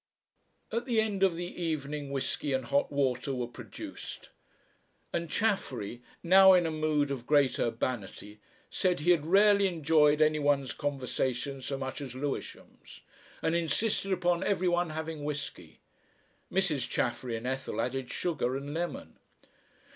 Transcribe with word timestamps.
At 0.71 0.85
the 0.85 0.99
end 0.99 1.21
of 1.21 1.35
the 1.35 1.45
evening 1.61 2.09
whisky 2.09 2.53
and 2.53 2.65
hot 2.65 2.91
water 2.91 3.35
were 3.35 3.45
produced, 3.47 4.31
and 5.13 5.29
Chaffery, 5.29 6.01
now 6.23 6.53
in 6.53 6.65
a 6.65 6.71
mood 6.71 7.11
of 7.11 7.27
great 7.27 7.59
urbanity, 7.59 8.39
said 8.71 8.99
he 9.01 9.11
had 9.11 9.27
rarely 9.27 9.67
enjoyed 9.67 10.19
anyone's 10.19 10.73
conversation 10.73 11.61
so 11.61 11.77
much 11.77 12.01
as 12.01 12.15
Lewisham's, 12.15 13.01
and 13.43 13.55
insisted 13.55 14.11
upon 14.11 14.43
everyone 14.43 14.89
having 14.89 15.23
whisky. 15.23 15.77
Mrs. 16.51 16.89
Chaffery 16.89 17.35
and 17.35 17.45
Ethel 17.45 17.79
added 17.79 18.09
sugar 18.11 18.57
and 18.57 18.73
lemon. 18.73 19.19